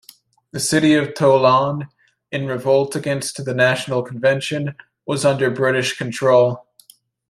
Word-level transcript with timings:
The 0.49 0.59
city 0.59 0.95
of 0.95 1.13
Toulon, 1.13 1.87
in 2.31 2.47
revolt 2.47 2.95
against 2.95 3.45
the 3.45 3.53
National 3.53 4.01
Convention, 4.01 4.73
was 5.05 5.23
under 5.23 5.51
British 5.51 5.95
control. 5.95 6.65